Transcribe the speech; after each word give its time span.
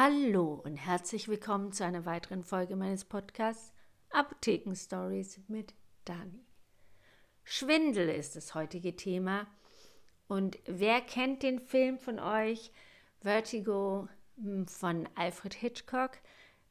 Hallo 0.00 0.60
und 0.64 0.76
herzlich 0.76 1.26
willkommen 1.26 1.72
zu 1.72 1.84
einer 1.84 2.06
weiteren 2.06 2.44
Folge 2.44 2.76
meines 2.76 3.04
Podcasts 3.04 3.72
Apotheken 4.10 4.76
Stories 4.76 5.40
mit 5.48 5.74
Dani. 6.04 6.46
Schwindel 7.42 8.08
ist 8.08 8.36
das 8.36 8.54
heutige 8.54 8.94
Thema. 8.94 9.48
Und 10.28 10.56
wer 10.66 11.00
kennt 11.00 11.42
den 11.42 11.58
Film 11.58 11.98
von 11.98 12.20
euch? 12.20 12.70
Vertigo 13.22 14.08
hm, 14.36 14.68
von 14.68 15.08
Alfred 15.16 15.54
Hitchcock 15.54 16.12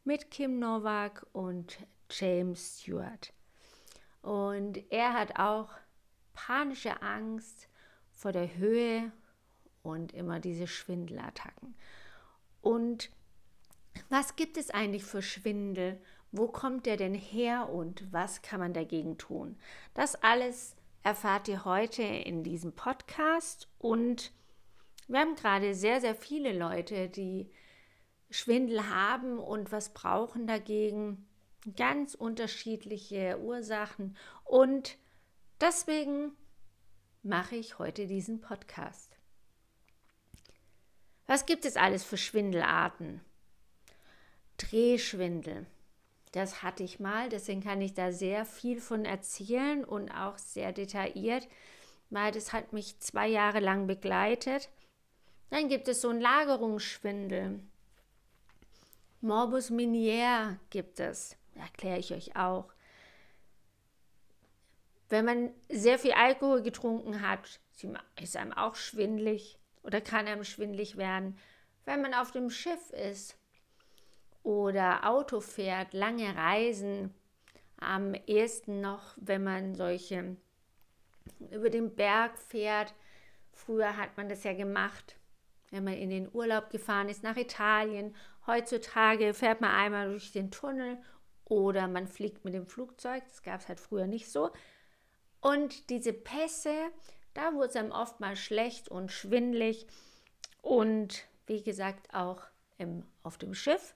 mit 0.05 0.31
Kim 0.31 0.59
Novak 0.59 1.25
und 1.33 1.79
James 2.09 2.79
Stewart. 2.79 3.33
Und 4.21 4.89
er 4.89 5.11
hat 5.11 5.37
auch 5.37 5.71
panische 6.31 7.01
Angst 7.01 7.67
vor 8.13 8.31
der 8.31 8.55
Höhe 8.55 9.11
und 9.83 10.13
immer 10.13 10.39
diese 10.39 10.67
Schwindelattacken. 10.67 11.75
Und 12.61 13.11
was 14.09 14.35
gibt 14.35 14.57
es 14.57 14.69
eigentlich 14.69 15.03
für 15.03 15.21
Schwindel? 15.21 16.01
Wo 16.31 16.47
kommt 16.47 16.85
der 16.85 16.97
denn 16.97 17.15
her 17.15 17.69
und 17.69 18.11
was 18.11 18.41
kann 18.41 18.59
man 18.59 18.73
dagegen 18.73 19.17
tun? 19.17 19.57
Das 19.93 20.15
alles 20.23 20.75
erfahrt 21.03 21.47
ihr 21.47 21.63
heute 21.63 22.03
in 22.03 22.43
diesem 22.43 22.73
Podcast 22.73 23.69
und 23.79 24.31
wir 25.07 25.19
haben 25.19 25.35
gerade 25.35 25.73
sehr, 25.73 26.01
sehr 26.01 26.15
viele 26.15 26.51
Leute, 26.57 27.07
die 27.07 27.49
Schwindel 28.29 28.89
haben 28.89 29.39
und 29.39 29.71
was 29.71 29.93
brauchen 29.93 30.47
dagegen. 30.47 31.27
Ganz 31.75 32.13
unterschiedliche 32.13 33.39
Ursachen 33.39 34.17
und 34.43 34.97
deswegen 35.61 36.31
mache 37.23 37.55
ich 37.55 37.79
heute 37.79 38.05
diesen 38.05 38.41
Podcast. 38.41 39.17
Was 41.25 41.45
gibt 41.45 41.65
es 41.65 41.75
alles 41.75 42.03
für 42.03 42.17
Schwindelarten? 42.17 43.21
Drehschwindel. 44.57 45.65
Das 46.31 46.61
hatte 46.61 46.83
ich 46.83 46.99
mal, 46.99 47.29
deswegen 47.29 47.63
kann 47.63 47.81
ich 47.81 47.93
da 47.93 48.11
sehr 48.11 48.45
viel 48.45 48.81
von 48.81 49.05
erzählen 49.05 49.83
und 49.85 50.11
auch 50.11 50.37
sehr 50.37 50.73
detailliert, 50.73 51.47
weil 52.09 52.31
das 52.31 52.53
hat 52.53 52.73
mich 52.73 52.99
zwei 52.99 53.27
Jahre 53.27 53.59
lang 53.59 53.87
begleitet. 53.87 54.69
Dann 55.49 55.69
gibt 55.69 55.87
es 55.87 56.01
so 56.01 56.09
einen 56.09 56.21
Lagerungsschwindel. 56.21 57.59
Morbus 59.21 59.69
Minier 59.69 60.59
gibt 60.69 60.99
es, 60.99 61.37
erkläre 61.55 61.99
ich 61.99 62.13
euch 62.13 62.35
auch. 62.35 62.71
Wenn 65.09 65.25
man 65.25 65.53
sehr 65.69 65.97
viel 65.97 66.11
Alkohol 66.11 66.61
getrunken 66.61 67.21
hat, 67.21 67.59
ist 68.21 68.35
einem 68.35 68.51
auch 68.51 68.75
schwindlig 68.75 69.57
oder 69.83 70.01
kann 70.01 70.27
einem 70.27 70.43
schwindlig 70.43 70.97
werden, 70.97 71.37
wenn 71.85 72.01
man 72.01 72.13
auf 72.13 72.31
dem 72.31 72.49
Schiff 72.49 72.91
ist 72.91 73.37
oder 74.47 75.05
Auto 75.05 75.41
fährt, 75.41 75.91
lange 75.91 76.33
Reisen, 76.37 77.13
am 77.75 78.13
ehesten 78.13 78.79
noch, 78.79 79.13
wenn 79.17 79.43
man 79.43 79.75
solche 79.75 80.37
über 81.51 81.69
den 81.69 81.93
Berg 81.93 82.37
fährt. 82.37 82.93
Früher 83.51 83.97
hat 83.97 84.15
man 84.15 84.29
das 84.29 84.45
ja 84.45 84.53
gemacht, 84.53 85.17
wenn 85.71 85.83
man 85.83 85.95
in 85.95 86.09
den 86.09 86.33
Urlaub 86.33 86.69
gefahren 86.69 87.09
ist 87.09 87.23
nach 87.23 87.35
Italien. 87.35 88.15
Heutzutage 88.47 89.33
fährt 89.33 89.59
man 89.59 89.71
einmal 89.71 90.11
durch 90.11 90.31
den 90.31 90.49
Tunnel 90.49 90.97
oder 91.43 91.89
man 91.89 92.07
fliegt 92.07 92.45
mit 92.45 92.53
dem 92.53 92.67
Flugzeug. 92.67 93.25
Das 93.27 93.43
gab 93.43 93.59
es 93.59 93.67
halt 93.67 93.81
früher 93.81 94.07
nicht 94.07 94.31
so. 94.31 94.51
Und 95.41 95.89
diese 95.89 96.13
Pässe, 96.13 96.73
da 97.33 97.53
wurde 97.53 97.67
es 97.67 97.75
einem 97.75 97.91
oft 97.91 98.21
mal 98.21 98.37
schlecht 98.37 98.87
und 98.87 99.11
schwindlig. 99.11 99.87
Und 100.61 101.27
wie 101.47 101.61
gesagt, 101.61 102.13
auch 102.13 102.43
im, 102.77 103.03
auf 103.23 103.37
dem 103.37 103.53
Schiff. 103.53 103.93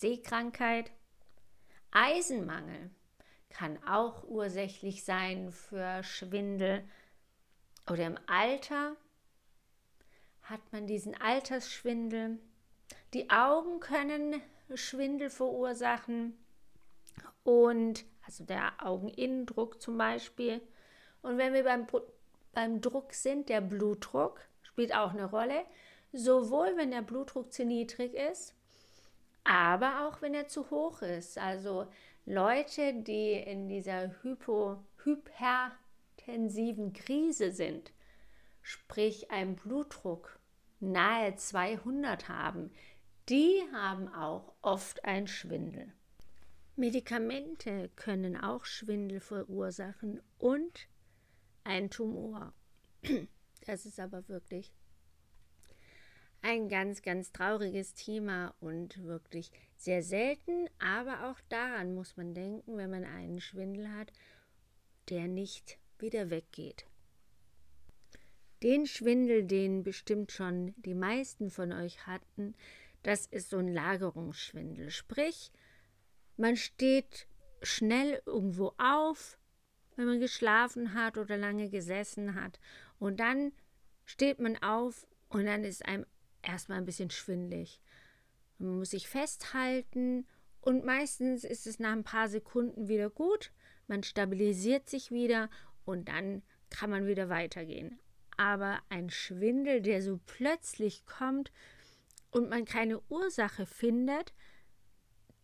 Seekrankheit. 0.00 0.90
Eisenmangel 1.90 2.90
kann 3.50 3.78
auch 3.86 4.24
ursächlich 4.24 5.04
sein 5.04 5.52
für 5.52 6.02
Schwindel. 6.02 6.82
Oder 7.86 8.06
im 8.06 8.18
Alter 8.26 8.96
hat 10.42 10.60
man 10.72 10.86
diesen 10.86 11.20
Altersschwindel. 11.20 12.38
Die 13.12 13.28
Augen 13.28 13.80
können 13.80 14.40
Schwindel 14.74 15.28
verursachen 15.28 16.34
und 17.44 18.06
also 18.24 18.44
der 18.44 18.72
Augeninnendruck 18.82 19.82
zum 19.82 19.98
Beispiel. 19.98 20.62
Und 21.20 21.36
wenn 21.36 21.52
wir 21.52 21.64
beim 21.64 21.86
beim 22.52 22.80
Druck 22.80 23.12
sind, 23.12 23.50
der 23.50 23.60
Blutdruck 23.60 24.40
spielt 24.62 24.94
auch 24.94 25.10
eine 25.10 25.26
Rolle, 25.26 25.62
sowohl 26.12 26.74
wenn 26.78 26.90
der 26.90 27.02
Blutdruck 27.02 27.52
zu 27.52 27.66
niedrig 27.66 28.14
ist, 28.14 28.54
aber 29.44 30.06
auch 30.06 30.22
wenn 30.22 30.34
er 30.34 30.48
zu 30.48 30.70
hoch 30.70 31.02
ist. 31.02 31.38
Also 31.38 31.86
Leute, 32.26 32.94
die 33.02 33.32
in 33.32 33.68
dieser 33.68 34.22
Hypo, 34.22 34.84
hypertensiven 35.04 36.92
Krise 36.92 37.52
sind, 37.52 37.92
sprich 38.62 39.30
einen 39.30 39.56
Blutdruck 39.56 40.38
nahe 40.80 41.34
200 41.34 42.28
haben, 42.28 42.70
die 43.28 43.62
haben 43.72 44.12
auch 44.12 44.54
oft 44.62 45.04
einen 45.04 45.26
Schwindel. 45.26 45.92
Medikamente 46.76 47.90
können 47.96 48.36
auch 48.36 48.64
Schwindel 48.64 49.20
verursachen 49.20 50.20
und 50.38 50.88
ein 51.64 51.90
Tumor. 51.90 52.54
Das 53.66 53.84
ist 53.86 54.00
aber 54.00 54.26
wirklich 54.28 54.72
ein 56.42 56.68
ganz, 56.68 57.02
ganz 57.02 57.32
trauriges 57.32 57.94
Thema 57.94 58.54
und 58.60 59.02
wirklich 59.04 59.50
sehr 59.76 60.02
selten. 60.02 60.68
Aber 60.78 61.30
auch 61.30 61.40
daran 61.48 61.94
muss 61.94 62.16
man 62.16 62.34
denken, 62.34 62.76
wenn 62.76 62.90
man 62.90 63.04
einen 63.04 63.40
Schwindel 63.40 63.92
hat, 63.92 64.12
der 65.08 65.28
nicht 65.28 65.78
wieder 65.98 66.30
weggeht. 66.30 66.86
Den 68.62 68.86
Schwindel, 68.86 69.44
den 69.44 69.82
bestimmt 69.82 70.32
schon 70.32 70.74
die 70.76 70.94
meisten 70.94 71.50
von 71.50 71.72
euch 71.72 72.06
hatten, 72.06 72.54
das 73.02 73.26
ist 73.26 73.48
so 73.50 73.56
ein 73.56 73.72
Lagerungsschwindel. 73.72 74.90
Sprich, 74.90 75.50
man 76.36 76.56
steht 76.56 77.26
schnell 77.62 78.22
irgendwo 78.26 78.72
auf, 78.78 79.38
wenn 79.96 80.06
man 80.06 80.20
geschlafen 80.20 80.94
hat 80.94 81.16
oder 81.16 81.36
lange 81.36 81.70
gesessen 81.70 82.34
hat. 82.34 82.60
Und 82.98 83.20
dann 83.20 83.52
steht 84.04 84.40
man 84.40 84.56
auf 84.62 85.06
und 85.28 85.46
dann 85.46 85.64
ist 85.64 85.84
einem 85.86 86.04
erstmal 86.42 86.78
ein 86.78 86.86
bisschen 86.86 87.10
schwindlig. 87.10 87.80
Man 88.58 88.78
muss 88.78 88.90
sich 88.90 89.08
festhalten 89.08 90.26
und 90.60 90.84
meistens 90.84 91.44
ist 91.44 91.66
es 91.66 91.78
nach 91.78 91.92
ein 91.92 92.04
paar 92.04 92.28
Sekunden 92.28 92.88
wieder 92.88 93.10
gut. 93.10 93.52
Man 93.86 94.02
stabilisiert 94.02 94.88
sich 94.88 95.10
wieder 95.10 95.48
und 95.84 96.08
dann 96.08 96.42
kann 96.68 96.90
man 96.90 97.06
wieder 97.06 97.28
weitergehen. 97.28 97.98
Aber 98.36 98.80
ein 98.88 99.10
Schwindel, 99.10 99.80
der 99.80 100.02
so 100.02 100.20
plötzlich 100.26 101.04
kommt 101.06 101.52
und 102.30 102.48
man 102.48 102.64
keine 102.64 103.00
Ursache 103.08 103.66
findet, 103.66 104.32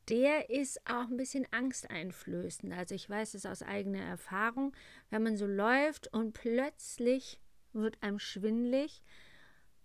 der 0.08 0.50
ist 0.50 0.80
auch 0.86 1.08
ein 1.08 1.16
bisschen 1.16 1.46
angsteinflößend. 1.50 2.72
Also 2.72 2.94
ich 2.94 3.10
weiß 3.10 3.34
es 3.34 3.44
aus 3.44 3.62
eigener 3.62 4.02
Erfahrung, 4.02 4.72
wenn 5.10 5.22
man 5.22 5.36
so 5.36 5.46
läuft 5.46 6.12
und 6.12 6.32
plötzlich 6.32 7.40
wird 7.72 8.02
einem 8.02 8.18
schwindlig 8.18 9.02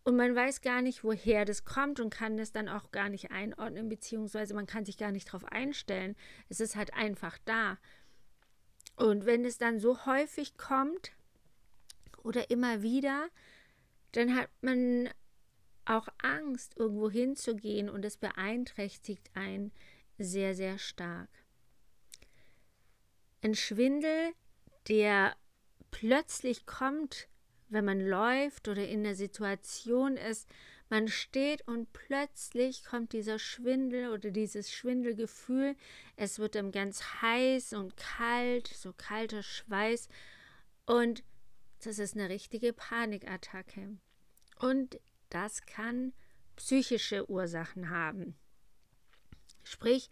und 0.03 0.15
man 0.15 0.35
weiß 0.35 0.61
gar 0.61 0.81
nicht, 0.81 1.03
woher 1.03 1.45
das 1.45 1.63
kommt 1.63 1.99
und 1.99 2.09
kann 2.09 2.37
das 2.37 2.51
dann 2.51 2.67
auch 2.67 2.91
gar 2.91 3.09
nicht 3.09 3.31
einordnen, 3.31 3.87
beziehungsweise 3.87 4.53
man 4.53 4.65
kann 4.65 4.85
sich 4.85 4.97
gar 4.97 5.11
nicht 5.11 5.27
darauf 5.27 5.45
einstellen. 5.45 6.15
Es 6.49 6.59
ist 6.59 6.75
halt 6.75 6.93
einfach 6.93 7.37
da. 7.45 7.77
Und 8.95 9.25
wenn 9.25 9.45
es 9.45 9.57
dann 9.57 9.79
so 9.79 10.05
häufig 10.05 10.57
kommt 10.57 11.11
oder 12.23 12.49
immer 12.49 12.81
wieder, 12.81 13.29
dann 14.11 14.35
hat 14.35 14.49
man 14.61 15.09
auch 15.85 16.07
Angst, 16.21 16.77
irgendwo 16.77 17.09
hinzugehen 17.09 17.89
und 17.89 18.03
es 18.03 18.17
beeinträchtigt 18.17 19.29
einen 19.35 19.71
sehr, 20.17 20.55
sehr 20.55 20.77
stark. 20.77 21.29
Ein 23.41 23.55
Schwindel, 23.55 24.33
der 24.87 25.35
plötzlich 25.89 26.65
kommt, 26.65 27.27
wenn 27.71 27.85
man 27.85 27.99
läuft 27.99 28.67
oder 28.67 28.87
in 28.87 29.03
der 29.03 29.15
Situation 29.15 30.17
ist, 30.17 30.47
man 30.89 31.07
steht 31.07 31.65
und 31.67 31.93
plötzlich 31.93 32.83
kommt 32.83 33.13
dieser 33.13 33.39
Schwindel 33.39 34.09
oder 34.09 34.29
dieses 34.29 34.71
Schwindelgefühl, 34.73 35.75
es 36.17 36.37
wird 36.37 36.55
dann 36.55 36.73
ganz 36.73 37.01
heiß 37.21 37.73
und 37.73 37.95
kalt, 37.95 38.67
so 38.67 38.93
kalter 38.95 39.41
Schweiß 39.41 40.09
und 40.85 41.23
das 41.83 41.97
ist 41.97 42.15
eine 42.15 42.27
richtige 42.27 42.73
Panikattacke. 42.73 43.97
Und 44.59 44.99
das 45.29 45.65
kann 45.65 46.13
psychische 46.57 47.27
Ursachen 47.29 47.89
haben. 47.89 48.35
Sprich, 49.63 50.09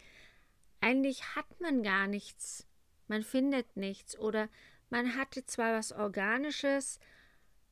eigentlich 0.79 1.35
hat 1.35 1.59
man 1.59 1.83
gar 1.83 2.07
nichts, 2.07 2.65
man 3.07 3.23
findet 3.23 3.75
nichts 3.75 4.17
oder 4.17 4.47
man 4.89 5.17
hatte 5.17 5.45
zwar 5.45 5.77
was 5.77 5.91
Organisches, 5.91 6.99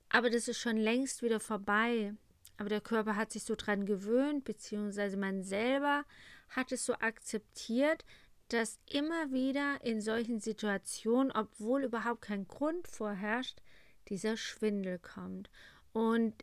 aber 0.09 0.29
das 0.29 0.47
ist 0.47 0.59
schon 0.59 0.77
längst 0.77 1.21
wieder 1.21 1.39
vorbei. 1.39 2.13
aber 2.57 2.69
der 2.69 2.81
Körper 2.81 3.15
hat 3.15 3.31
sich 3.31 3.43
so 3.43 3.55
dran 3.55 3.85
gewöhnt, 3.85 4.43
beziehungsweise 4.43 5.15
man 5.15 5.43
selber 5.43 6.05
hat 6.49 6.71
es 6.71 6.85
so 6.85 6.93
akzeptiert, 6.93 8.03
dass 8.47 8.79
immer 8.89 9.31
wieder 9.31 9.83
in 9.83 10.01
solchen 10.01 10.39
Situationen, 10.39 11.31
obwohl 11.31 11.83
überhaupt 11.83 12.21
kein 12.21 12.47
Grund 12.47 12.87
vorherrscht, 12.87 13.61
dieser 14.07 14.37
Schwindel 14.37 14.99
kommt. 14.99 15.49
Und 15.91 16.33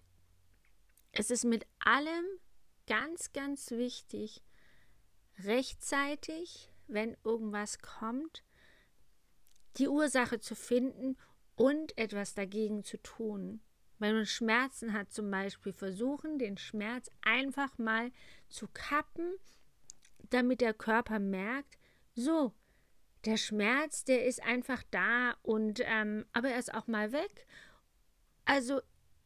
es 1.12 1.30
ist 1.30 1.44
mit 1.44 1.66
allem 1.78 2.24
ganz, 2.86 3.32
ganz 3.32 3.70
wichtig, 3.70 4.42
rechtzeitig, 5.42 6.70
wenn 6.86 7.16
irgendwas 7.24 7.78
kommt, 7.78 8.44
die 9.78 9.88
Ursache 9.88 10.38
zu 10.38 10.54
finden 10.54 11.16
und 11.56 11.96
etwas 11.98 12.34
dagegen 12.34 12.84
zu 12.84 13.00
tun. 13.02 13.60
Wenn 13.98 14.14
man 14.14 14.26
Schmerzen 14.26 14.92
hat 14.92 15.12
zum 15.12 15.30
Beispiel, 15.30 15.72
versuchen, 15.72 16.38
den 16.38 16.58
Schmerz 16.58 17.10
einfach 17.22 17.78
mal 17.78 18.10
zu 18.48 18.68
kappen, 18.72 19.34
damit 20.30 20.60
der 20.60 20.74
Körper 20.74 21.18
merkt, 21.18 21.78
so, 22.14 22.52
der 23.24 23.36
Schmerz, 23.36 24.04
der 24.04 24.26
ist 24.26 24.42
einfach 24.42 24.82
da 24.90 25.34
und 25.42 25.80
ähm, 25.84 26.26
aber 26.32 26.50
er 26.50 26.58
ist 26.58 26.74
auch 26.74 26.86
mal 26.86 27.12
weg. 27.12 27.46
Also 28.44 28.80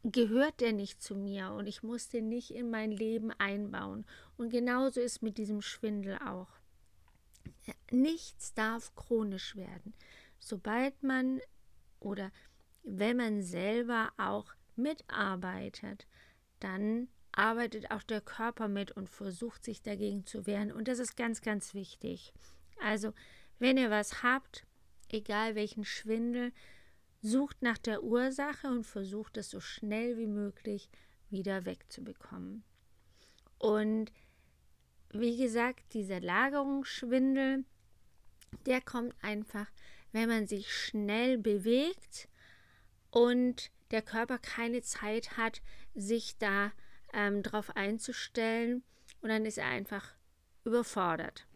gehört 0.05 0.61
der 0.61 0.73
nicht 0.73 1.03
zu 1.03 1.17
mir 1.17 1.51
und 1.51 1.67
ich 1.67 1.83
muss 1.83 2.09
den 2.09 2.29
nicht 2.29 2.53
in 2.53 2.71
mein 2.71 2.93
Leben 2.93 3.33
einbauen. 3.33 4.07
Und 4.37 4.51
genauso 4.51 5.01
ist 5.01 5.23
mit 5.23 5.39
diesem 5.39 5.61
Schwindel 5.61 6.19
auch. 6.19 6.49
Nichts 7.91 8.55
darf 8.55 8.95
chronisch 8.95 9.57
werden. 9.57 9.95
Sobald 10.39 11.03
man 11.03 11.41
oder 12.00 12.31
wenn 12.83 13.17
man 13.17 13.43
selber 13.43 14.12
auch 14.17 14.47
mitarbeitet, 14.77 16.06
dann 16.61 17.09
arbeitet 17.33 17.91
auch 17.91 18.03
der 18.03 18.21
Körper 18.21 18.69
mit 18.69 18.93
und 18.93 19.09
versucht 19.09 19.65
sich 19.65 19.83
dagegen 19.83 20.27
zu 20.27 20.47
wehren. 20.47 20.73
Und 20.73 20.89
das 20.89 20.99
ist 20.99 21.17
ganz, 21.17 21.41
ganz 21.41 21.75
wichtig. 21.75 22.33
Also, 22.81 23.12
wenn 23.59 23.77
ihr 23.77 23.91
was 23.91 24.23
habt, 24.23 24.67
egal 25.09 25.55
welchen 25.55 25.85
Schwindel, 25.85 26.53
sucht 27.21 27.62
nach 27.62 27.79
der 27.79 28.03
Ursache 28.03 28.69
und 28.69 28.85
versucht 28.85 29.37
es 29.37 29.50
so 29.50 29.61
schnell 29.61 30.17
wie 30.17 30.27
möglich 30.27 30.89
wieder 31.31 31.65
wegzubekommen. 31.65 32.65
Und 33.59 34.12
wie 35.11 35.37
gesagt, 35.37 35.95
dieser 35.95 36.21
Lagerungsschwindel, 36.21 37.65
der 38.67 38.81
kommt 38.81 39.15
einfach, 39.23 39.67
wenn 40.13 40.29
man 40.29 40.47
sich 40.47 40.73
schnell 40.73 41.39
bewegt 41.39 42.29
und 43.11 43.71
der 43.91 44.03
Körper 44.03 44.39
keine 44.39 44.83
Zeit 44.83 45.37
hat, 45.37 45.63
sich 45.95 46.37
da 46.39 46.73
ähm, 47.13 47.43
drauf 47.43 47.77
einzustellen 47.77 48.83
und 49.21 49.31
dann 49.31 49.45
ist 49.45 49.59
er 49.59 49.67
einfach 49.67 50.15
überfordert. 50.65 51.47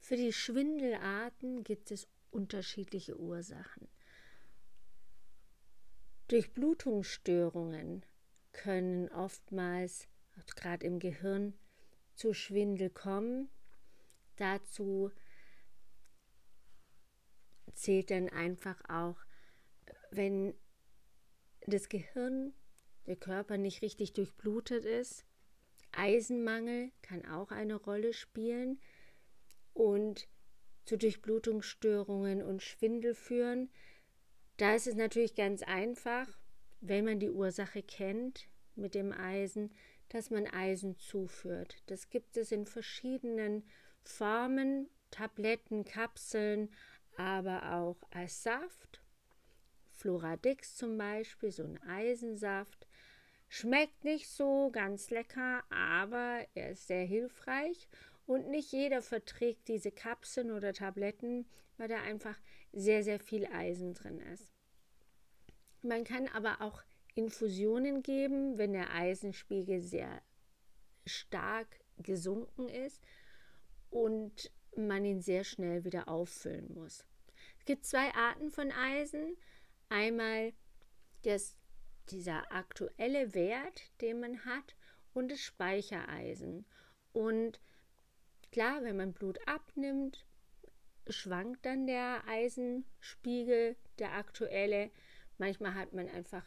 Für 0.00 0.16
die 0.16 0.32
Schwindelarten 0.32 1.64
gibt 1.64 1.90
es 1.90 2.08
unterschiedliche 2.30 3.18
Ursachen. 3.18 3.88
Durchblutungsstörungen 6.28 8.04
können 8.52 9.08
oftmals, 9.10 10.08
gerade 10.56 10.86
im 10.86 10.98
Gehirn, 10.98 11.54
zu 12.14 12.34
Schwindel 12.34 12.90
kommen. 12.90 13.48
Dazu 14.36 15.12
zählt 17.76 18.10
dann 18.10 18.28
einfach 18.28 18.82
auch, 18.88 19.16
wenn 20.10 20.54
das 21.66 21.88
Gehirn, 21.88 22.52
der 23.06 23.16
Körper 23.16 23.56
nicht 23.56 23.82
richtig 23.82 24.14
durchblutet 24.14 24.84
ist. 24.84 25.24
Eisenmangel 25.92 26.90
kann 27.02 27.24
auch 27.24 27.52
eine 27.52 27.76
Rolle 27.76 28.12
spielen 28.12 28.80
und 29.74 30.28
zu 30.84 30.96
Durchblutungsstörungen 30.96 32.42
und 32.42 32.62
Schwindel 32.62 33.14
führen. 33.14 33.70
Da 34.56 34.74
ist 34.74 34.86
es 34.86 34.94
natürlich 34.94 35.34
ganz 35.34 35.62
einfach, 35.62 36.26
wenn 36.80 37.04
man 37.04 37.20
die 37.20 37.30
Ursache 37.30 37.82
kennt 37.82 38.48
mit 38.74 38.94
dem 38.94 39.12
Eisen, 39.12 39.72
dass 40.08 40.30
man 40.30 40.46
Eisen 40.46 40.96
zuführt. 40.98 41.82
Das 41.86 42.10
gibt 42.10 42.36
es 42.36 42.52
in 42.52 42.66
verschiedenen 42.66 43.64
Formen, 44.02 44.88
Tabletten, 45.10 45.84
Kapseln, 45.84 46.70
aber 47.16 47.74
auch 47.74 47.96
als 48.10 48.42
Saft. 48.42 49.02
Floradix 49.92 50.76
zum 50.76 50.98
Beispiel, 50.98 51.50
so 51.50 51.64
ein 51.64 51.82
Eisensaft. 51.82 52.86
Schmeckt 53.48 54.04
nicht 54.04 54.28
so 54.28 54.70
ganz 54.70 55.10
lecker, 55.10 55.62
aber 55.70 56.46
er 56.54 56.72
ist 56.72 56.88
sehr 56.88 57.04
hilfreich 57.04 57.88
und 58.26 58.48
nicht 58.48 58.72
jeder 58.72 59.02
verträgt 59.02 59.68
diese 59.68 59.92
Kapseln 59.92 60.50
oder 60.50 60.72
Tabletten, 60.72 61.46
weil 61.76 61.88
da 61.88 62.02
einfach 62.02 62.36
sehr, 62.72 63.04
sehr 63.04 63.20
viel 63.20 63.46
Eisen 63.46 63.94
drin 63.94 64.18
ist. 64.18 64.50
Man 65.82 66.04
kann 66.04 66.28
aber 66.28 66.60
auch 66.60 66.82
Infusionen 67.14 68.02
geben, 68.02 68.58
wenn 68.58 68.72
der 68.72 68.92
Eisenspiegel 68.92 69.80
sehr 69.80 70.20
stark 71.06 71.68
gesunken 71.98 72.68
ist 72.68 73.00
und 73.90 74.50
man 74.76 75.04
ihn 75.04 75.20
sehr 75.20 75.44
schnell 75.44 75.84
wieder 75.84 76.08
auffüllen 76.08 76.72
muss. 76.74 77.04
Es 77.58 77.64
gibt 77.64 77.84
zwei 77.84 78.12
Arten 78.14 78.50
von 78.50 78.70
Eisen. 78.70 79.36
Einmal 79.88 80.52
das, 81.22 81.56
dieser 82.10 82.52
aktuelle 82.52 83.34
Wert, 83.34 83.82
den 84.00 84.20
man 84.20 84.44
hat, 84.44 84.76
und 85.14 85.30
das 85.30 85.40
Speichereisen. 85.40 86.66
Und 87.12 87.60
Klar, 88.56 88.82
wenn 88.82 88.96
man 88.96 89.12
Blut 89.12 89.38
abnimmt, 89.46 90.24
schwankt 91.08 91.66
dann 91.66 91.86
der 91.86 92.22
Eisenspiegel, 92.26 93.76
der 93.98 94.14
aktuelle. 94.14 94.90
Manchmal 95.36 95.74
hat 95.74 95.92
man 95.92 96.08
einfach 96.08 96.42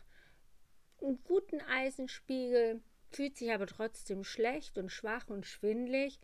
einen 1.02 1.24
guten 1.24 1.62
Eisenspiegel, 1.62 2.82
fühlt 3.12 3.38
sich 3.38 3.52
aber 3.52 3.68
trotzdem 3.68 4.24
schlecht 4.24 4.80
und 4.80 4.92
schwach 4.92 5.28
und 5.30 5.46
schwindlig. 5.46 6.20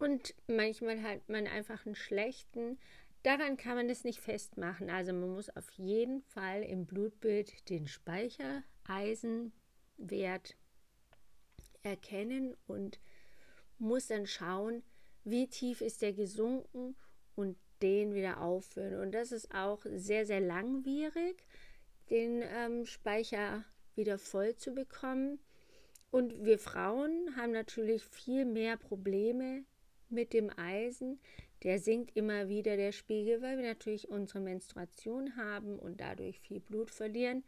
Und 0.00 0.34
manchmal 0.46 1.02
hat 1.02 1.28
man 1.28 1.46
einfach 1.46 1.84
einen 1.84 1.94
schlechten. 1.94 2.78
Daran 3.22 3.58
kann 3.58 3.76
man 3.76 3.86
das 3.86 4.02
nicht 4.02 4.18
festmachen. 4.18 4.88
Also 4.88 5.12
man 5.12 5.34
muss 5.34 5.54
auf 5.54 5.70
jeden 5.72 6.22
Fall 6.22 6.62
im 6.62 6.86
Blutbild 6.86 7.68
den 7.68 7.86
Speichereisenwert 7.86 10.56
erkennen 11.82 12.56
und 12.66 12.98
muss 13.78 14.06
dann 14.06 14.26
schauen, 14.26 14.82
wie 15.24 15.48
tief 15.48 15.82
ist 15.82 16.00
der 16.00 16.14
gesunken 16.14 16.96
und 17.34 17.58
den 17.82 18.14
wieder 18.14 18.40
auffüllen. 18.40 19.00
Und 19.00 19.12
das 19.12 19.32
ist 19.32 19.54
auch 19.54 19.84
sehr, 19.84 20.24
sehr 20.24 20.40
langwierig, 20.40 21.44
den 22.08 22.40
ähm, 22.42 22.86
Speicher 22.86 23.66
wieder 23.96 24.16
voll 24.16 24.56
zu 24.56 24.72
bekommen. 24.72 25.40
Und 26.10 26.42
wir 26.42 26.58
Frauen 26.58 27.36
haben 27.36 27.52
natürlich 27.52 28.02
viel 28.02 28.46
mehr 28.46 28.78
Probleme 28.78 29.66
mit 30.10 30.32
dem 30.32 30.50
Eisen. 30.58 31.20
Der 31.62 31.78
sinkt 31.78 32.16
immer 32.16 32.48
wieder 32.48 32.76
der 32.76 32.92
Spiegel, 32.92 33.42
weil 33.42 33.58
wir 33.58 33.66
natürlich 33.66 34.08
unsere 34.08 34.40
Menstruation 34.40 35.36
haben 35.36 35.78
und 35.78 36.00
dadurch 36.00 36.40
viel 36.40 36.60
Blut 36.60 36.90
verlieren. 36.90 37.44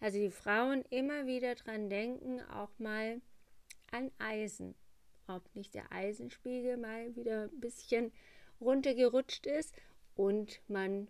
Also 0.00 0.18
die 0.18 0.30
Frauen 0.30 0.84
immer 0.90 1.26
wieder 1.26 1.54
dran 1.54 1.88
denken, 1.88 2.40
auch 2.42 2.70
mal 2.78 3.20
an 3.90 4.10
Eisen 4.18 4.74
ob 5.28 5.54
nicht 5.54 5.74
der 5.74 5.92
Eisenspiegel 5.92 6.76
mal 6.76 7.14
wieder 7.14 7.44
ein 7.44 7.60
bisschen 7.60 8.12
runtergerutscht 8.60 9.46
ist 9.46 9.74
und 10.14 10.60
man 10.68 11.08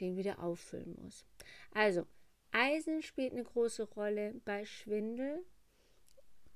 den 0.00 0.16
wieder 0.16 0.42
auffüllen 0.42 0.96
muss. 1.02 1.26
Also, 1.72 2.06
Eisen 2.52 3.02
spielt 3.02 3.32
eine 3.32 3.44
große 3.44 3.82
Rolle 3.82 4.34
bei 4.44 4.64
Schwindel. 4.64 5.44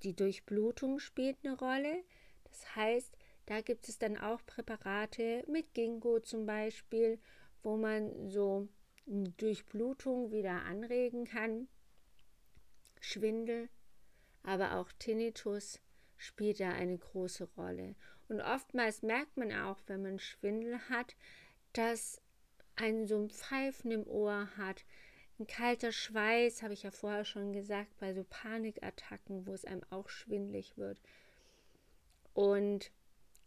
Die 0.03 0.15
Durchblutung 0.15 0.99
spielt 0.99 1.37
eine 1.43 1.59
Rolle. 1.59 2.05
Das 2.45 2.77
heißt, 2.77 3.17
da 3.47 3.61
gibt 3.61 3.89
es 3.89 3.99
dann 3.99 4.17
auch 4.19 4.45
Präparate 4.45 5.45
mit 5.49 5.73
Ginkgo 5.75 6.21
zum 6.21 6.47
Beispiel, 6.47 7.19
wo 7.63 7.77
man 7.77 8.29
so 8.29 8.69
Durchblutung 9.07 10.33
wieder 10.33 10.65
anregen 10.65 11.25
kann. 11.25 11.69
Schwindel, 13.01 13.69
aber 14.43 14.77
auch 14.77 14.91
Tinnitus 14.99 15.81
spielt 16.17 16.61
da 16.61 16.71
eine 16.71 16.99
große 16.99 17.49
Rolle. 17.57 17.95
Und 18.29 18.41
oftmals 18.41 19.03
merkt 19.03 19.37
man 19.37 19.53
auch, 19.53 19.79
wenn 19.87 20.03
man 20.03 20.19
Schwindel 20.19 20.81
hat, 20.89 21.15
dass 21.73 22.21
ein 22.75 23.07
so 23.07 23.17
ein 23.17 23.31
Pfeifen 23.31 23.93
im 23.93 24.07
Ohr 24.07 24.49
hat, 24.57 24.85
ein 25.39 25.47
kalter 25.47 25.93
Schweiß, 25.93 26.63
habe 26.63 26.75
ich 26.75 26.83
ja 26.83 26.91
vorher 26.91 27.25
schon 27.25 27.53
gesagt, 27.53 27.97
bei 27.99 28.15
so 28.15 28.25
Panikattacken, 28.29 29.47
wo 29.47 29.53
es 29.53 29.65
einem 29.65 29.83
auch 29.91 30.09
schwindlig 30.09 30.77
wird. 30.77 31.01
Und 32.33 32.91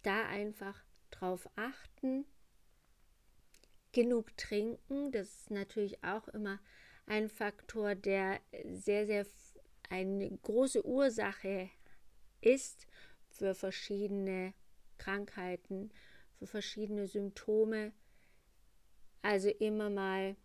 da 0.03 0.27
einfach 0.27 0.83
drauf 1.11 1.49
achten, 1.55 2.25
genug 3.91 4.35
trinken, 4.37 5.11
das 5.11 5.27
ist 5.27 5.51
natürlich 5.51 6.03
auch 6.03 6.27
immer 6.29 6.59
ein 7.05 7.27
Faktor, 7.27 7.95
der 7.95 8.39
sehr, 8.71 9.07
sehr 9.07 9.25
eine 9.89 10.29
große 10.29 10.85
Ursache 10.85 11.69
ist 12.41 12.85
für 13.29 13.55
verschiedene 13.55 14.53
Krankheiten, 14.99 15.91
für 16.37 16.45
verschiedene 16.45 17.07
Symptome. 17.07 17.91
Also 19.21 19.49
immer 19.49 19.89
mal 19.89 20.35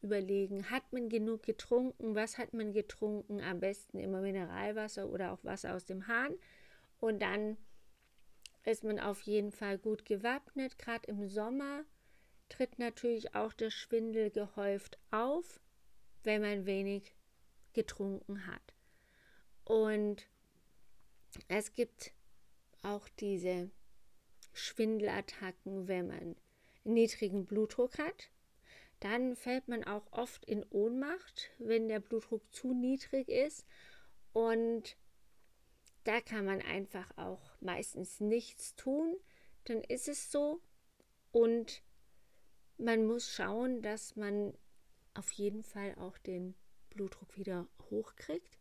überlegen, 0.00 0.70
hat 0.70 0.90
man 0.92 1.08
genug 1.10 1.42
getrunken, 1.42 2.14
was 2.14 2.38
hat 2.38 2.54
man 2.54 2.72
getrunken, 2.72 3.40
am 3.42 3.60
besten 3.60 3.98
immer 3.98 4.22
Mineralwasser 4.22 5.06
oder 5.08 5.32
auch 5.32 5.44
Wasser 5.44 5.74
aus 5.74 5.84
dem 5.84 6.08
Hahn. 6.08 6.34
Und 6.98 7.20
dann 7.20 7.58
ist 8.64 8.84
man 8.84 8.98
auf 8.98 9.22
jeden 9.22 9.52
Fall 9.52 9.78
gut 9.78 10.04
gewappnet. 10.04 10.78
Gerade 10.78 11.10
im 11.10 11.28
Sommer 11.28 11.84
tritt 12.48 12.78
natürlich 12.78 13.34
auch 13.34 13.52
der 13.52 13.70
Schwindel 13.70 14.30
gehäuft 14.30 14.98
auf, 15.10 15.60
wenn 16.22 16.42
man 16.42 16.66
wenig 16.66 17.14
getrunken 17.72 18.46
hat. 18.46 18.74
Und 19.64 20.26
es 21.48 21.72
gibt 21.72 22.12
auch 22.82 23.08
diese 23.20 23.70
Schwindelattacken, 24.52 25.86
wenn 25.88 26.08
man 26.08 26.36
niedrigen 26.84 27.46
Blutdruck 27.46 27.98
hat. 27.98 28.30
Dann 28.98 29.36
fällt 29.36 29.68
man 29.68 29.84
auch 29.84 30.12
oft 30.12 30.44
in 30.44 30.64
Ohnmacht, 30.70 31.50
wenn 31.58 31.88
der 31.88 32.00
Blutdruck 32.00 32.42
zu 32.52 32.74
niedrig 32.74 33.28
ist. 33.28 33.64
Und 34.32 34.96
da 36.04 36.20
kann 36.20 36.44
man 36.44 36.62
einfach 36.62 37.10
auch 37.16 37.52
meistens 37.60 38.20
nichts 38.20 38.74
tun. 38.76 39.16
Dann 39.64 39.82
ist 39.84 40.08
es 40.08 40.30
so. 40.30 40.60
Und 41.32 41.82
man 42.78 43.06
muss 43.06 43.32
schauen, 43.32 43.82
dass 43.82 44.16
man 44.16 44.54
auf 45.14 45.30
jeden 45.32 45.62
Fall 45.62 45.94
auch 45.96 46.18
den 46.18 46.54
Blutdruck 46.90 47.36
wieder 47.36 47.66
hochkriegt. 47.90 48.58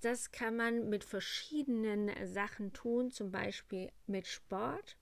Das 0.00 0.32
kann 0.32 0.56
man 0.56 0.88
mit 0.88 1.04
verschiedenen 1.04 2.10
Sachen 2.26 2.72
tun, 2.72 3.10
zum 3.10 3.30
Beispiel 3.30 3.92
mit 4.06 4.26
Sport. 4.26 4.96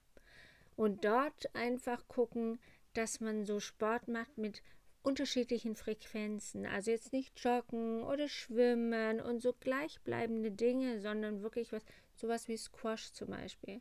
Und 0.76 1.04
dort 1.04 1.54
einfach 1.54 2.06
gucken, 2.08 2.60
dass 2.94 3.20
man 3.20 3.44
so 3.44 3.60
Sport 3.60 4.08
macht 4.08 4.38
mit 4.38 4.62
unterschiedlichen 5.02 5.76
Frequenzen. 5.76 6.66
Also 6.66 6.90
jetzt 6.90 7.12
nicht 7.12 7.38
joggen 7.42 8.02
oder 8.02 8.28
schwimmen 8.28 9.20
und 9.20 9.40
so 9.40 9.52
gleichbleibende 9.52 10.50
Dinge, 10.50 11.00
sondern 11.00 11.42
wirklich 11.42 11.72
was, 11.72 11.84
sowas 12.14 12.48
wie 12.48 12.56
Squash 12.56 13.12
zum 13.12 13.30
Beispiel. 13.30 13.80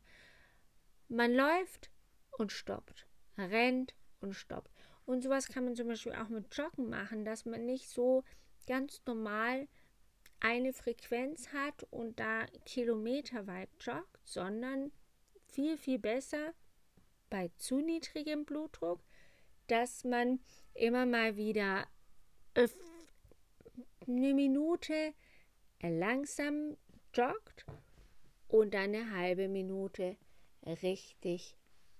Man 1.09 1.33
läuft 1.33 1.89
und 2.37 2.51
stoppt, 2.51 3.07
rennt 3.37 3.95
und 4.21 4.33
stoppt. 4.33 4.71
Und 5.05 5.23
sowas 5.23 5.47
kann 5.47 5.65
man 5.65 5.75
zum 5.75 5.87
Beispiel 5.87 6.13
auch 6.13 6.29
mit 6.29 6.53
Joggen 6.55 6.89
machen, 6.89 7.23
dass 7.23 7.45
man 7.45 7.65
nicht 7.65 7.89
so 7.89 8.23
ganz 8.67 9.01
normal 9.05 9.67
eine 10.39 10.73
Frequenz 10.73 11.51
hat 11.53 11.83
und 11.89 12.19
da 12.19 12.45
kilometerweit 12.65 13.69
joggt, 13.79 14.19
sondern 14.23 14.91
viel, 15.47 15.77
viel 15.77 15.97
besser 15.97 16.53
bei 17.29 17.49
zu 17.57 17.79
niedrigem 17.79 18.45
Blutdruck, 18.45 19.01
dass 19.67 20.03
man 20.03 20.39
immer 20.77 21.05
mal 21.05 21.35
wieder 21.37 21.87
eine 22.55 24.33
Minute 24.33 25.13
langsam 25.81 26.77
joggt 27.13 27.65
und 28.47 28.73
dann 28.73 28.95
eine 28.95 29.11
halbe 29.11 29.47
Minute 29.47 30.17
richtig 30.65 31.55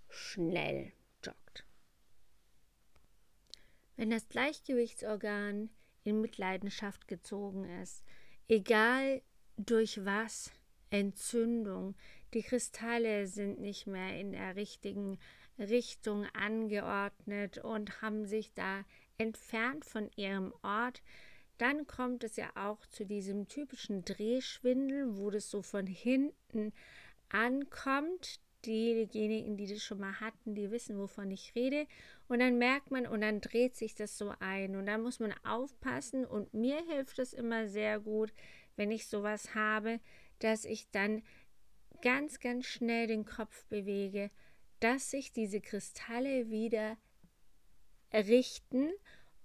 schnell 0.10 0.92
joggt. 1.24 1.66
Wenn 3.96 4.10
das 4.10 4.30
Gleichgewichtsorgan 4.30 5.70
in 6.04 6.22
Mitleidenschaft 6.22 7.08
gezogen 7.08 7.66
ist, 7.82 8.04
egal 8.48 9.22
durch 9.58 10.06
was, 10.06 10.52
Entzündung, 10.90 11.96
die 12.34 12.44
Kristalle 12.44 13.28
sind 13.28 13.60
nicht 13.60 13.88
mehr 13.88 14.20
in 14.20 14.32
der 14.32 14.56
richtigen 14.56 15.20
Richtung 15.60 16.26
angeordnet 16.34 17.58
und 17.60 18.02
haben 18.02 18.26
sich 18.26 18.54
da 18.54 18.84
entfernt 19.18 19.86
von 19.86 20.10
ihrem 20.16 20.54
Ort, 20.62 21.02
dann 21.58 21.88
kommt 21.88 22.24
es 22.24 22.36
ja 22.36 22.50
auch 22.56 22.86
zu 22.86 23.06
diesem 23.06 23.48
typischen 23.48 24.06
Drehschwindel, 24.06 25.18
wo 25.18 25.32
das 25.32 25.50
so 25.50 25.62
von 25.62 25.88
hinten 25.88 26.72
ankommt. 27.30 28.40
Diejenigen, 28.66 29.58
die 29.58 29.68
das 29.68 29.82
schon 29.82 30.00
mal 30.00 30.20
hatten, 30.20 30.56
die 30.56 30.72
wissen, 30.72 30.98
wovon 30.98 31.32
ich 31.32 31.54
rede. 31.56 31.88
Und 32.28 32.40
dann 32.40 32.58
merkt 32.58 32.92
man 32.92 33.08
und 33.08 33.22
dann 33.22 33.40
dreht 33.40 33.76
sich 33.76 33.96
das 33.96 34.18
so 34.18 34.34
ein. 34.40 34.76
Und 34.76 34.88
da 34.88 34.98
muss 34.98 35.20
man 35.20 35.34
aufpassen. 35.44 36.26
Und 36.26 36.54
mir 36.54 36.84
hilft 36.90 37.20
es 37.20 37.34
immer 37.34 37.68
sehr 37.68 38.00
gut, 38.00 38.34
wenn 38.76 38.92
ich 38.92 39.08
sowas 39.08 39.56
habe, 39.56 40.00
dass 40.40 40.66
ich 40.66 40.90
dann 40.92 41.24
ganz, 42.02 42.40
ganz 42.40 42.66
schnell 42.66 43.08
den 43.08 43.26
Kopf 43.26 43.66
bewege, 43.66 44.30
dass 44.80 45.12
sich 45.12 45.32
diese 45.32 45.62
Kristalle 45.62 46.50
wieder 46.50 46.98
richten 48.14 48.90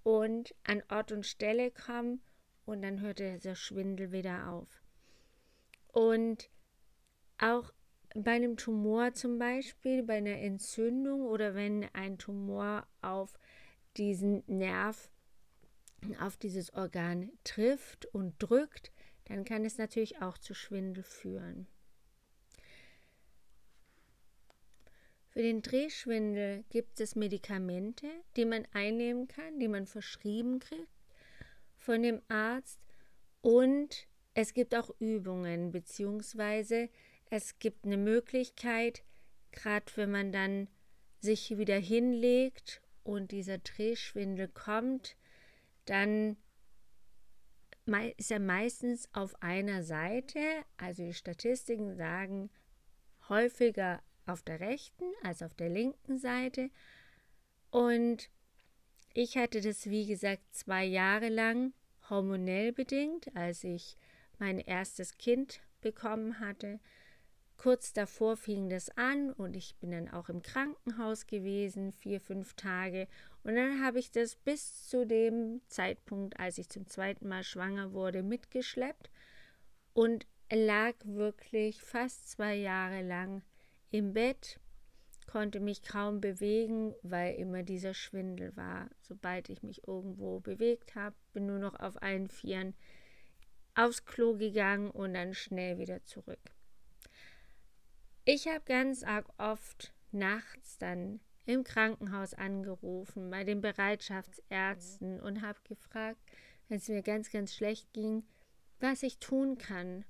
und 0.02 0.54
an 0.64 0.82
Ort 0.88 1.12
und 1.12 1.26
Stelle 1.26 1.70
kommen 1.70 2.22
und 2.64 2.82
dann 2.82 3.00
hört 3.00 3.18
der 3.18 3.54
Schwindel 3.54 4.12
wieder 4.12 4.48
auf. 4.48 4.82
Und 5.88 6.50
auch 7.38 7.72
bei 8.14 8.32
einem 8.32 8.56
Tumor 8.56 9.14
zum 9.14 9.38
Beispiel, 9.38 10.02
bei 10.02 10.18
einer 10.18 10.38
Entzündung 10.38 11.22
oder 11.22 11.54
wenn 11.54 11.84
ein 11.94 12.18
Tumor 12.18 12.86
auf 13.00 13.38
diesen 13.96 14.42
Nerv, 14.46 15.10
auf 16.20 16.36
dieses 16.36 16.72
Organ 16.74 17.30
trifft 17.44 18.06
und 18.06 18.34
drückt, 18.38 18.92
dann 19.24 19.44
kann 19.44 19.64
es 19.64 19.78
natürlich 19.78 20.20
auch 20.20 20.36
zu 20.38 20.54
Schwindel 20.54 21.04
führen. 21.04 21.66
Für 25.32 25.40
den 25.40 25.62
Drehschwindel 25.62 26.62
gibt 26.68 27.00
es 27.00 27.16
Medikamente, 27.16 28.06
die 28.36 28.44
man 28.44 28.68
einnehmen 28.74 29.28
kann, 29.28 29.58
die 29.58 29.68
man 29.68 29.86
verschrieben 29.86 30.58
kriegt 30.58 30.92
von 31.78 32.02
dem 32.02 32.20
Arzt. 32.28 32.78
Und 33.40 34.06
es 34.34 34.52
gibt 34.52 34.74
auch 34.74 34.90
Übungen, 34.98 35.72
beziehungsweise 35.72 36.90
es 37.30 37.58
gibt 37.58 37.86
eine 37.86 37.96
Möglichkeit, 37.96 39.04
gerade 39.52 39.86
wenn 39.94 40.10
man 40.10 40.32
dann 40.32 40.68
sich 41.20 41.56
wieder 41.56 41.78
hinlegt 41.78 42.82
und 43.02 43.32
dieser 43.32 43.56
Drehschwindel 43.56 44.48
kommt, 44.48 45.16
dann 45.86 46.36
ist 48.18 48.30
er 48.30 48.38
meistens 48.38 49.08
auf 49.14 49.34
einer 49.42 49.82
Seite. 49.82 50.40
Also 50.76 51.04
die 51.04 51.14
Statistiken 51.14 51.96
sagen 51.96 52.50
häufiger 53.30 54.02
auf 54.26 54.42
der 54.42 54.60
rechten 54.60 55.04
als 55.22 55.42
auf 55.42 55.54
der 55.54 55.68
linken 55.68 56.18
Seite. 56.18 56.70
Und 57.70 58.30
ich 59.14 59.36
hatte 59.36 59.60
das, 59.60 59.88
wie 59.90 60.06
gesagt, 60.06 60.42
zwei 60.52 60.84
Jahre 60.84 61.28
lang 61.28 61.72
hormonell 62.08 62.72
bedingt, 62.72 63.34
als 63.36 63.64
ich 63.64 63.96
mein 64.38 64.58
erstes 64.58 65.18
Kind 65.18 65.60
bekommen 65.80 66.40
hatte. 66.40 66.80
Kurz 67.56 67.92
davor 67.92 68.36
fing 68.36 68.68
das 68.68 68.90
an 68.96 69.32
und 69.32 69.54
ich 69.54 69.76
bin 69.76 69.92
dann 69.92 70.08
auch 70.08 70.28
im 70.28 70.42
Krankenhaus 70.42 71.26
gewesen, 71.26 71.92
vier, 71.92 72.20
fünf 72.20 72.54
Tage. 72.54 73.06
Und 73.44 73.54
dann 73.54 73.84
habe 73.84 73.98
ich 73.98 74.10
das 74.10 74.36
bis 74.36 74.88
zu 74.88 75.06
dem 75.06 75.60
Zeitpunkt, 75.68 76.40
als 76.40 76.58
ich 76.58 76.68
zum 76.68 76.88
zweiten 76.88 77.28
Mal 77.28 77.44
schwanger 77.44 77.92
wurde, 77.92 78.22
mitgeschleppt 78.22 79.10
und 79.92 80.26
lag 80.50 80.94
wirklich 81.04 81.80
fast 81.82 82.30
zwei 82.30 82.54
Jahre 82.54 83.02
lang 83.02 83.42
im 83.92 84.12
Bett, 84.14 84.58
konnte 85.26 85.60
mich 85.60 85.82
kaum 85.82 86.20
bewegen, 86.20 86.94
weil 87.02 87.36
immer 87.36 87.62
dieser 87.62 87.94
Schwindel 87.94 88.56
war. 88.56 88.90
Sobald 89.00 89.48
ich 89.48 89.62
mich 89.62 89.86
irgendwo 89.86 90.40
bewegt 90.40 90.94
habe, 90.94 91.14
bin 91.32 91.46
nur 91.46 91.58
noch 91.58 91.78
auf 91.78 92.02
allen 92.02 92.28
Vieren 92.28 92.74
aufs 93.74 94.04
Klo 94.04 94.36
gegangen 94.36 94.90
und 94.90 95.14
dann 95.14 95.34
schnell 95.34 95.78
wieder 95.78 96.02
zurück. 96.04 96.40
Ich 98.24 98.46
habe 98.46 98.62
ganz 98.66 99.02
arg 99.02 99.26
oft 99.38 99.94
nachts 100.10 100.78
dann 100.78 101.20
im 101.46 101.64
Krankenhaus 101.64 102.34
angerufen, 102.34 103.30
bei 103.30 103.44
den 103.44 103.60
Bereitschaftsärzten 103.60 105.20
und 105.20 105.42
habe 105.42 105.58
gefragt, 105.64 106.20
wenn 106.68 106.78
es 106.78 106.88
mir 106.88 107.02
ganz, 107.02 107.30
ganz 107.30 107.54
schlecht 107.54 107.92
ging, 107.92 108.24
was 108.80 109.02
ich 109.02 109.18
tun 109.18 109.58
kann. 109.58 110.04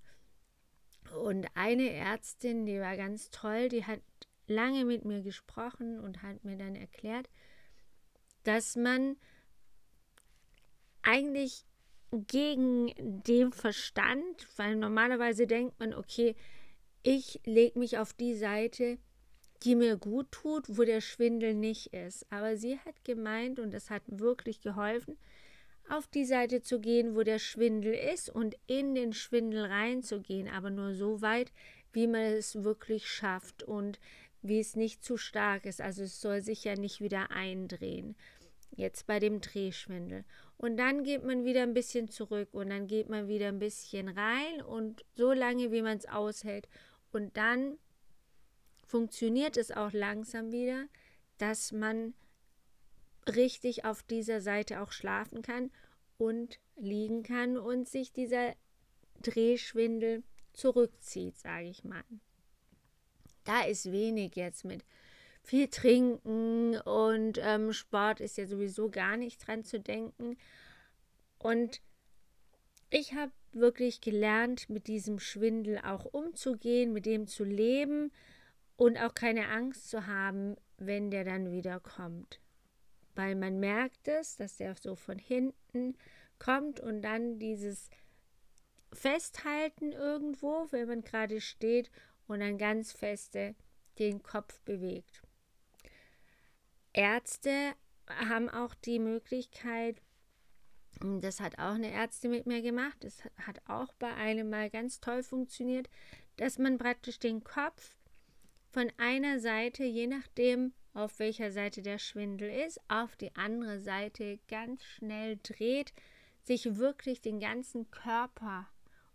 Und 1.14 1.46
eine 1.54 1.90
Ärztin, 1.90 2.66
die 2.66 2.80
war 2.80 2.96
ganz 2.96 3.30
toll, 3.30 3.68
die 3.68 3.84
hat 3.84 4.00
lange 4.46 4.84
mit 4.84 5.04
mir 5.04 5.22
gesprochen 5.22 6.00
und 6.00 6.22
hat 6.22 6.44
mir 6.44 6.56
dann 6.56 6.74
erklärt, 6.74 7.28
dass 8.44 8.76
man 8.76 9.16
eigentlich 11.02 11.64
gegen 12.10 12.92
den 13.24 13.52
Verstand, 13.52 14.48
weil 14.56 14.76
normalerweise 14.76 15.46
denkt 15.46 15.78
man, 15.80 15.94
okay, 15.94 16.34
ich 17.02 17.40
lege 17.44 17.78
mich 17.78 17.98
auf 17.98 18.12
die 18.12 18.34
Seite, 18.34 18.98
die 19.62 19.74
mir 19.74 19.96
gut 19.96 20.30
tut, 20.30 20.64
wo 20.76 20.82
der 20.82 21.00
Schwindel 21.00 21.54
nicht 21.54 21.94
ist. 21.94 22.30
Aber 22.30 22.56
sie 22.56 22.78
hat 22.78 23.04
gemeint, 23.04 23.58
und 23.58 23.72
das 23.72 23.90
hat 23.90 24.02
wirklich 24.06 24.60
geholfen, 24.60 25.16
auf 25.92 26.06
die 26.06 26.24
Seite 26.24 26.62
zu 26.62 26.80
gehen, 26.80 27.14
wo 27.14 27.22
der 27.22 27.38
Schwindel 27.38 27.92
ist 27.92 28.30
und 28.30 28.56
in 28.66 28.94
den 28.94 29.12
Schwindel 29.12 29.66
reinzugehen, 29.66 30.48
aber 30.48 30.70
nur 30.70 30.94
so 30.94 31.20
weit, 31.20 31.52
wie 31.92 32.06
man 32.06 32.22
es 32.22 32.64
wirklich 32.64 33.06
schafft 33.06 33.62
und 33.62 34.00
wie 34.40 34.58
es 34.58 34.74
nicht 34.74 35.04
zu 35.04 35.16
stark 35.16 35.66
ist. 35.66 35.80
Also 35.80 36.02
es 36.02 36.20
soll 36.20 36.40
sich 36.40 36.64
ja 36.64 36.74
nicht 36.74 37.00
wieder 37.00 37.30
eindrehen. 37.30 38.16
Jetzt 38.74 39.06
bei 39.06 39.18
dem 39.18 39.40
Drehschwindel. 39.40 40.24
Und 40.56 40.78
dann 40.78 41.04
geht 41.04 41.24
man 41.24 41.44
wieder 41.44 41.62
ein 41.62 41.74
bisschen 41.74 42.08
zurück 42.08 42.48
und 42.52 42.70
dann 42.70 42.86
geht 42.86 43.08
man 43.08 43.28
wieder 43.28 43.48
ein 43.48 43.58
bisschen 43.58 44.08
rein 44.08 44.62
und 44.62 45.04
so 45.14 45.32
lange, 45.32 45.72
wie 45.72 45.82
man 45.82 45.98
es 45.98 46.08
aushält. 46.08 46.68
Und 47.12 47.36
dann 47.36 47.78
funktioniert 48.86 49.58
es 49.58 49.70
auch 49.70 49.92
langsam 49.92 50.52
wieder, 50.52 50.86
dass 51.36 51.72
man 51.72 52.14
richtig 53.28 53.84
auf 53.84 54.02
dieser 54.02 54.40
Seite 54.40 54.80
auch 54.80 54.92
schlafen 54.92 55.42
kann 55.42 55.70
und 56.18 56.58
liegen 56.76 57.22
kann 57.22 57.56
und 57.56 57.88
sich 57.88 58.12
dieser 58.12 58.54
Drehschwindel 59.22 60.22
zurückzieht, 60.52 61.38
sage 61.38 61.68
ich 61.68 61.84
mal. 61.84 62.04
Da 63.44 63.62
ist 63.62 63.90
wenig 63.90 64.36
jetzt 64.36 64.64
mit 64.64 64.84
viel 65.42 65.68
trinken 65.68 66.76
und 66.80 67.38
ähm, 67.42 67.72
Sport 67.72 68.20
ist 68.20 68.38
ja 68.38 68.46
sowieso 68.46 68.90
gar 68.90 69.16
nicht 69.16 69.46
dran 69.46 69.64
zu 69.64 69.80
denken. 69.80 70.36
Und 71.38 71.80
ich 72.90 73.14
habe 73.14 73.32
wirklich 73.52 74.00
gelernt, 74.00 74.68
mit 74.70 74.86
diesem 74.86 75.18
Schwindel 75.18 75.78
auch 75.78 76.04
umzugehen, 76.04 76.92
mit 76.92 77.06
dem 77.06 77.26
zu 77.26 77.44
leben 77.44 78.12
und 78.76 78.96
auch 78.98 79.14
keine 79.14 79.48
Angst 79.48 79.90
zu 79.90 80.06
haben, 80.06 80.56
wenn 80.78 81.10
der 81.10 81.24
dann 81.24 81.50
wieder 81.50 81.80
kommt. 81.80 82.40
Weil 83.14 83.34
man 83.34 83.60
merkt 83.60 84.08
es, 84.08 84.36
dass 84.36 84.56
der 84.56 84.74
so 84.76 84.94
von 84.96 85.18
hinten 85.18 85.96
kommt 86.38 86.80
und 86.80 87.02
dann 87.02 87.38
dieses 87.38 87.90
Festhalten 88.92 89.92
irgendwo, 89.92 90.66
wenn 90.70 90.88
man 90.88 91.02
gerade 91.02 91.40
steht 91.40 91.90
und 92.26 92.40
dann 92.40 92.58
ganz 92.58 92.92
feste 92.92 93.54
den 93.98 94.22
Kopf 94.22 94.60
bewegt. 94.62 95.22
Ärzte 96.92 97.74
haben 98.08 98.48
auch 98.48 98.74
die 98.74 98.98
Möglichkeit, 98.98 100.00
das 101.00 101.40
hat 101.40 101.58
auch 101.58 101.74
eine 101.74 101.90
Ärztin 101.90 102.30
mit 102.30 102.46
mir 102.46 102.62
gemacht, 102.62 102.98
das 103.00 103.22
hat 103.46 103.60
auch 103.66 103.92
bei 103.94 104.12
einem 104.14 104.50
mal 104.50 104.70
ganz 104.70 105.00
toll 105.00 105.22
funktioniert, 105.22 105.88
dass 106.36 106.58
man 106.58 106.78
praktisch 106.78 107.18
den 107.18 107.42
Kopf 107.44 107.96
von 108.70 108.90
einer 108.98 109.40
Seite, 109.40 109.84
je 109.84 110.06
nachdem, 110.06 110.74
auf 110.94 111.18
welcher 111.18 111.50
Seite 111.50 111.82
der 111.82 111.98
Schwindel 111.98 112.50
ist, 112.50 112.80
auf 112.88 113.16
die 113.16 113.34
andere 113.34 113.80
Seite 113.80 114.38
ganz 114.48 114.84
schnell 114.84 115.38
dreht, 115.42 115.92
sich 116.42 116.76
wirklich 116.76 117.20
den 117.20 117.40
ganzen 117.40 117.90
Körper 117.90 118.68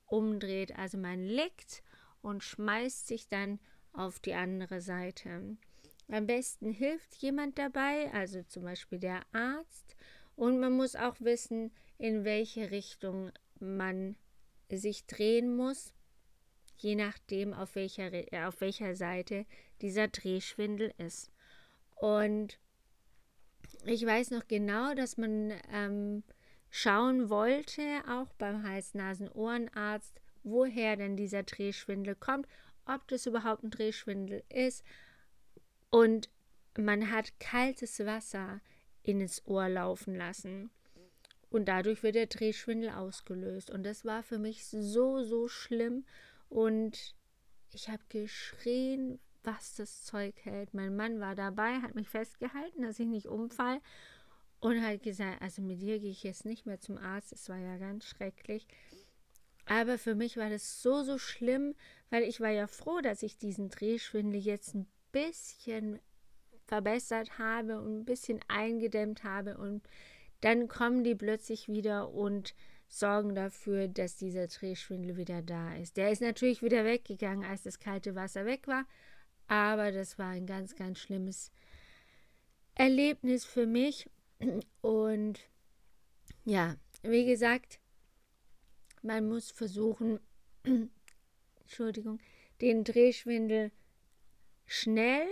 umdreht. 0.05 0.75
Also 0.77 0.98
man 0.98 1.22
liegt 1.24 1.84
und 2.22 2.43
schmeißt 2.43 3.07
sich 3.07 3.27
dann 3.27 3.60
auf 3.93 4.19
die 4.19 4.34
andere 4.34 4.81
Seite. 4.81 5.57
Am 6.10 6.25
besten 6.25 6.72
hilft 6.72 7.15
jemand 7.15 7.57
dabei, 7.57 8.12
also 8.13 8.41
zum 8.43 8.63
Beispiel 8.63 9.00
der 9.00 9.22
Arzt. 9.34 9.96
Und 10.36 10.60
man 10.60 10.74
muss 10.74 10.96
auch 10.96 11.19
wissen, 11.19 11.72
in 11.98 12.24
welche 12.24 12.72
Richtung 12.72 13.31
man 13.60 14.15
sich 14.69 15.05
drehen 15.05 15.55
muss, 15.55 15.93
je 16.77 16.96
nachdem, 16.96 17.53
auf 17.53 17.75
welcher, 17.75 18.12
auf 18.48 18.62
welcher 18.62 18.96
Seite 18.96 19.46
dieser 19.81 20.07
Drehschwindel 20.07 20.93
ist. 20.98 21.31
Und 22.00 22.60
ich 23.86 24.06
weiß 24.06 24.32
noch 24.32 24.48
genau, 24.48 24.94
dass 24.94 25.18
man 25.18 25.54
ähm, 25.72 26.24
schauen 26.70 27.30
wollte, 27.30 27.82
auch 28.08 28.34
beim 28.34 28.63
Hals-Nasen-Ohrenarzt, 28.63 30.20
woher 30.44 30.96
denn 30.96 31.18
dieser 31.18 31.44
Drehschwindel 31.44 32.16
kommt, 32.16 32.48
ob 32.86 33.08
das 33.08 33.25
überhaupt 33.25 33.63
ein 33.63 33.72
Drehschwindel 33.72 34.43
ist, 34.50 34.84
und 35.89 36.30
man 36.78 37.12
hat 37.12 37.39
kaltes 37.39 38.00
Wasser 38.06 38.62
in 39.04 39.21
ins 39.21 39.45
Ohr 39.45 39.69
laufen 39.69 40.15
lassen. 40.15 40.69
Und 41.50 41.65
dadurch 41.65 42.04
wird 42.04 42.15
der 42.15 42.28
Drehschwindel 42.28 42.89
ausgelöst. 42.89 43.71
Und 43.71 43.84
das 43.84 44.04
war 44.04 44.21
für 44.21 44.38
mich 44.38 44.65
so, 44.65 45.24
so 45.24 45.48
schlimm. 45.48 46.06
Und 46.50 47.15
ich 47.71 47.88
habe 47.88 48.04
geschrien, 48.10 49.19
was 49.47 49.75
das 49.75 50.03
Zeug 50.03 50.36
hält. 50.43 50.73
Mein 50.73 50.95
Mann 50.95 51.21
war 51.21 51.33
dabei, 51.33 51.79
hat 51.81 51.95
mich 51.95 52.10
festgehalten, 52.10 52.83
dass 52.83 52.99
ich 52.99 53.07
nicht 53.07 53.27
umfall. 53.27 53.79
Und 54.60 54.81
hat 54.81 55.03
gesagt, 55.03 55.41
also 55.41 55.62
mit 55.62 55.81
dir 55.81 55.99
gehe 55.99 56.12
ich 56.12 56.23
jetzt 56.23 56.45
nicht 56.45 56.65
mehr 56.65 56.79
zum 56.79 56.97
Arzt. 56.97 57.31
Es 57.31 57.47
war 57.47 57.57
ja 57.57 57.77
ganz 57.77 58.05
schrecklich. 58.05 58.67
Aber 59.65 59.97
für 59.97 60.15
mich 60.15 60.36
war 60.38 60.49
das 60.49 60.81
so, 60.81 61.03
so 61.03 61.17
schlimm, 61.17 61.75
weil 62.10 62.23
ich 62.23 62.41
war 62.41 62.49
ja 62.49 62.67
froh, 62.67 62.99
dass 63.01 63.23
ich 63.23 63.38
diesen 63.38 63.69
Drehschwindel 63.69 64.39
jetzt 64.39 64.75
ein 64.75 64.88
bisschen 65.12 65.99
verbessert 66.65 67.38
habe 67.39 67.79
und 67.79 67.99
ein 67.99 68.05
bisschen 68.05 68.39
eingedämmt 68.49 69.23
habe 69.23 69.57
und 69.57 69.88
dann 70.41 70.67
kommen 70.67 71.03
die 71.03 71.15
plötzlich 71.15 71.67
wieder 71.67 72.12
und 72.12 72.53
sorgen 72.88 73.36
dafür, 73.36 73.88
dass 73.88 74.17
dieser 74.17 74.47
Drehschwindel 74.47 75.17
wieder 75.17 75.41
da 75.41 75.75
ist. 75.75 75.97
Der 75.97 76.12
ist 76.12 76.21
natürlich 76.21 76.62
wieder 76.62 76.86
weggegangen, 76.86 77.45
als 77.45 77.63
das 77.63 77.79
kalte 77.79 78.15
Wasser 78.15 78.45
weg 78.45 78.67
war, 78.67 78.86
aber 79.47 79.91
das 79.91 80.17
war 80.17 80.29
ein 80.29 80.45
ganz, 80.45 80.75
ganz 80.75 80.99
schlimmes 80.99 81.51
Erlebnis 82.75 83.45
für 83.45 83.65
mich 83.65 84.10
und 84.81 85.39
ja, 86.45 86.75
wie 87.01 87.25
gesagt, 87.25 87.79
man 89.01 89.27
muss 89.27 89.51
versuchen, 89.51 90.19
Entschuldigung, 91.62 92.19
den 92.62 92.83
Drehschwindel 92.83 93.71
schnell 94.65 95.27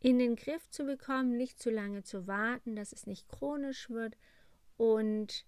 in 0.00 0.18
den 0.18 0.36
Griff 0.36 0.68
zu 0.70 0.84
bekommen, 0.84 1.36
nicht 1.36 1.60
zu 1.60 1.70
lange 1.70 2.02
zu 2.02 2.26
warten, 2.26 2.76
dass 2.76 2.92
es 2.92 3.06
nicht 3.06 3.28
chronisch 3.28 3.90
wird. 3.90 4.16
Und 4.76 5.44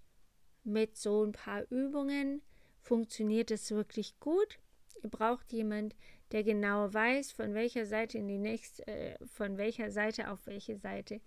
mit 0.64 0.96
so 0.96 1.24
ein 1.24 1.32
paar 1.32 1.62
Übungen 1.70 2.42
funktioniert 2.80 3.50
es 3.50 3.70
wirklich 3.70 4.18
gut. 4.18 4.58
Ihr 5.02 5.10
braucht 5.10 5.52
jemand, 5.52 5.94
der 6.32 6.44
genau 6.44 6.92
weiß, 6.92 7.32
von 7.32 7.54
welcher 7.54 7.86
Seite 7.86 8.18
in 8.18 8.28
die 8.28 8.38
nächste, 8.38 8.86
äh, 8.86 9.26
von 9.26 9.56
welcher 9.58 9.90
Seite 9.90 10.30
auf 10.30 10.46
welche 10.46 10.76
Seite 10.76 11.20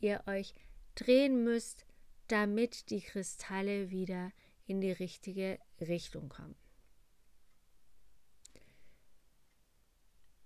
ihr 0.00 0.22
euch 0.26 0.54
drehen 0.94 1.44
müsst, 1.44 1.86
damit 2.28 2.90
die 2.90 3.00
Kristalle 3.00 3.90
wieder 3.90 4.32
in 4.66 4.80
die 4.80 4.92
richtige 4.92 5.58
Richtung 5.80 6.28
kommen. 6.28 6.56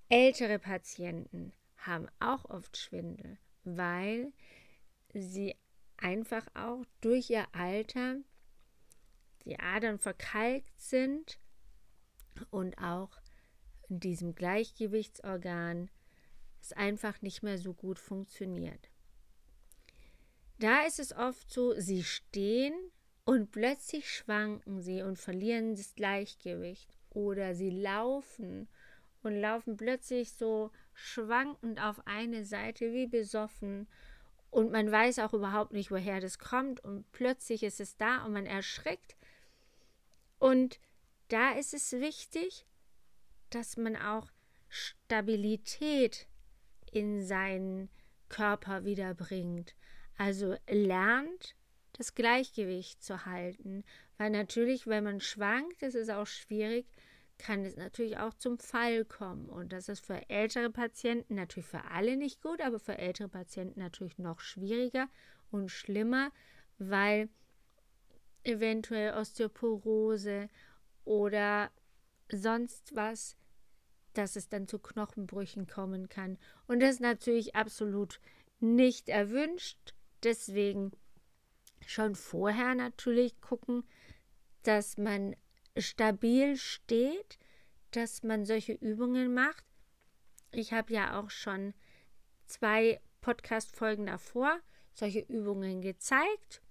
Ältere 0.08 0.58
Patienten 0.58 1.52
haben 1.78 2.06
auch 2.20 2.44
oft 2.44 2.76
Schwindel, 2.76 3.38
weil 3.64 4.32
sie 5.14 5.56
einfach 5.96 6.46
auch 6.54 6.84
durch 7.00 7.30
ihr 7.30 7.46
Alter 7.52 8.16
die 9.44 9.58
Adern 9.58 9.98
verkalkt 9.98 10.80
sind 10.80 11.38
und 12.50 12.78
auch 12.78 13.21
in 13.92 14.00
diesem 14.00 14.34
Gleichgewichtsorgan 14.34 15.90
es 16.62 16.72
einfach 16.72 17.20
nicht 17.20 17.42
mehr 17.42 17.58
so 17.58 17.74
gut 17.74 17.98
funktioniert. 17.98 18.88
Da 20.58 20.86
ist 20.86 20.98
es 20.98 21.14
oft 21.14 21.50
so, 21.50 21.78
sie 21.78 22.02
stehen 22.02 22.72
und 23.26 23.50
plötzlich 23.50 24.10
schwanken 24.10 24.80
sie 24.80 25.02
und 25.02 25.18
verlieren 25.18 25.74
das 25.74 25.94
Gleichgewicht 25.94 26.96
oder 27.10 27.54
sie 27.54 27.68
laufen 27.68 28.66
und 29.22 29.38
laufen 29.38 29.76
plötzlich 29.76 30.32
so 30.32 30.70
schwankend 30.94 31.78
auf 31.82 32.06
eine 32.06 32.46
Seite 32.46 32.94
wie 32.94 33.06
besoffen 33.06 33.86
und 34.50 34.72
man 34.72 34.90
weiß 34.90 35.18
auch 35.18 35.34
überhaupt 35.34 35.72
nicht, 35.72 35.90
woher 35.90 36.20
das 36.20 36.38
kommt 36.38 36.82
und 36.82 37.10
plötzlich 37.12 37.62
ist 37.62 37.80
es 37.80 37.98
da 37.98 38.24
und 38.24 38.32
man 38.32 38.46
erschreckt. 38.46 39.16
Und 40.38 40.80
da 41.28 41.52
ist 41.52 41.74
es 41.74 41.92
wichtig, 41.92 42.64
dass 43.54 43.76
man 43.76 43.96
auch 43.96 44.30
Stabilität 44.68 46.26
in 46.90 47.24
seinen 47.24 47.88
Körper 48.28 48.84
wiederbringt. 48.84 49.74
Also 50.16 50.56
lernt, 50.68 51.54
das 51.92 52.14
Gleichgewicht 52.14 53.02
zu 53.02 53.26
halten. 53.26 53.84
Weil 54.18 54.30
natürlich, 54.30 54.86
wenn 54.86 55.04
man 55.04 55.20
schwankt, 55.20 55.82
ist 55.82 55.94
es 55.94 56.08
auch 56.08 56.26
schwierig, 56.26 56.86
kann 57.38 57.64
es 57.64 57.76
natürlich 57.76 58.18
auch 58.18 58.34
zum 58.34 58.58
Fall 58.58 59.04
kommen. 59.04 59.48
Und 59.48 59.72
das 59.72 59.88
ist 59.88 60.04
für 60.04 60.28
ältere 60.30 60.70
Patienten 60.70 61.34
natürlich 61.34 61.66
für 61.66 61.84
alle 61.84 62.16
nicht 62.16 62.40
gut, 62.40 62.60
aber 62.60 62.78
für 62.78 62.98
ältere 62.98 63.28
Patienten 63.28 63.80
natürlich 63.80 64.18
noch 64.18 64.40
schwieriger 64.40 65.08
und 65.50 65.70
schlimmer, 65.70 66.30
weil 66.78 67.28
eventuell 68.44 69.14
Osteoporose 69.14 70.48
oder 71.04 71.70
sonst 72.28 72.94
was, 72.94 73.36
dass 74.12 74.36
es 74.36 74.48
dann 74.48 74.68
zu 74.68 74.78
Knochenbrüchen 74.78 75.66
kommen 75.66 76.08
kann. 76.08 76.38
Und 76.66 76.80
das 76.80 76.94
ist 76.94 77.00
natürlich 77.00 77.54
absolut 77.54 78.20
nicht 78.60 79.08
erwünscht. 79.08 79.94
Deswegen 80.22 80.92
schon 81.86 82.14
vorher 82.14 82.74
natürlich 82.74 83.40
gucken, 83.40 83.84
dass 84.62 84.96
man 84.96 85.34
stabil 85.76 86.56
steht, 86.56 87.38
dass 87.90 88.22
man 88.22 88.44
solche 88.44 88.72
Übungen 88.72 89.34
macht. 89.34 89.64
Ich 90.52 90.72
habe 90.72 90.92
ja 90.92 91.18
auch 91.20 91.30
schon 91.30 91.74
zwei 92.46 93.00
Podcast-Folgen 93.20 94.06
davor 94.06 94.60
solche 94.94 95.20
Übungen 95.20 95.80
gezeigt. 95.80 96.62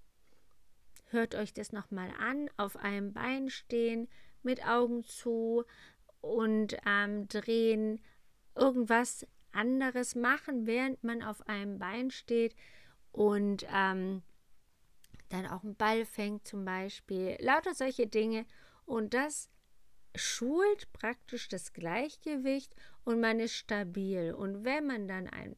Hört 1.07 1.35
euch 1.35 1.53
das 1.53 1.71
nochmal 1.71 2.11
an. 2.19 2.49
Auf 2.57 2.77
einem 2.77 3.13
Bein 3.13 3.49
stehen, 3.49 4.07
mit 4.43 4.65
Augen 4.65 5.03
zu 5.03 5.65
und 6.21 6.77
ähm, 6.85 7.27
drehen. 7.27 7.99
Irgendwas 8.55 9.25
anderes 9.51 10.15
machen, 10.15 10.65
während 10.65 11.03
man 11.03 11.23
auf 11.23 11.47
einem 11.47 11.79
Bein 11.79 12.11
steht 12.11 12.55
und 13.11 13.65
ähm, 13.73 14.21
dann 15.29 15.47
auch 15.47 15.63
einen 15.63 15.75
Ball 15.75 16.05
fängt 16.05 16.47
zum 16.47 16.65
Beispiel. 16.65 17.37
Lauter 17.39 17.73
solche 17.73 18.07
Dinge. 18.07 18.45
Und 18.85 19.13
das 19.13 19.49
schult 20.15 20.91
praktisch 20.91 21.47
das 21.47 21.73
Gleichgewicht 21.73 22.73
und 23.05 23.21
man 23.21 23.39
ist 23.39 23.53
stabil. 23.53 24.33
Und 24.33 24.65
wenn 24.65 24.85
man 24.85 25.07
dann 25.07 25.27
ein, 25.27 25.55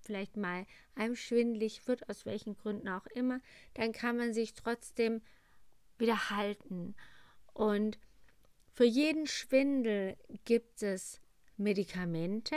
vielleicht 0.00 0.36
mal 0.36 0.66
einem 0.94 1.16
schwindlig 1.16 1.86
wird, 1.88 2.08
aus 2.08 2.26
welchen 2.26 2.56
Gründen 2.56 2.88
auch 2.88 3.06
immer, 3.06 3.40
dann 3.74 3.92
kann 3.92 4.16
man 4.16 4.34
sich 4.34 4.52
trotzdem 4.54 5.22
wieder 5.98 6.30
halten. 6.30 6.94
Und 7.54 7.98
für 8.74 8.84
jeden 8.84 9.28
Schwindel 9.28 10.16
gibt 10.44 10.82
es 10.82 11.20
Medikamente, 11.56 12.56